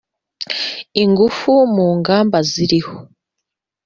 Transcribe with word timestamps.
ingufu 1.03 1.51
mu 1.75 1.87
ngamba 1.99 2.37
ziriho. 2.51 2.95